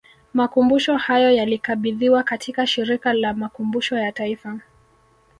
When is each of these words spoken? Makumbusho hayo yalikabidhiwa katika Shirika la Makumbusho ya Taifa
Makumbusho 0.33 0.97
hayo 0.97 1.31
yalikabidhiwa 1.31 2.23
katika 2.23 2.67
Shirika 2.67 3.13
la 3.13 3.33
Makumbusho 3.33 3.97
ya 3.97 4.11
Taifa 4.11 4.59